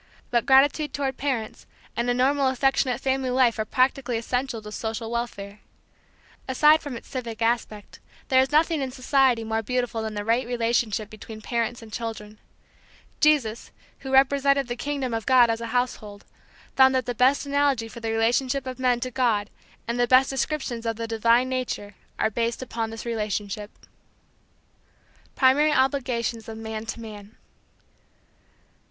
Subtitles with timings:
[0.31, 5.11] But gratitude toward parents and a normal affectionate family life are practically essential to social
[5.11, 5.59] welfare.
[6.47, 10.47] Aside from its civic aspect, there is nothing in society more beautiful than the right
[10.47, 12.39] relationship between parents and children.
[13.19, 13.69] Jesus,
[13.99, 16.25] who represented the kingdom of God as a household,
[16.75, 19.51] found that the best analogy for the relationship of men to God
[19.87, 23.69] and the best descriptions of the divine nature are based upon this relationship.
[23.83, 23.87] V.
[25.35, 27.37] PRIMARY OBLIGATIONS OF MAN TO MAN.